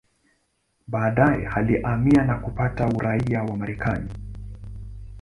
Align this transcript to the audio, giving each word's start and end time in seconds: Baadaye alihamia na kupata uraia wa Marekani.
Baadaye 0.87 1.47
alihamia 1.47 2.23
na 2.25 2.35
kupata 2.37 2.87
uraia 2.89 3.43
wa 3.43 3.57
Marekani. 3.57 4.09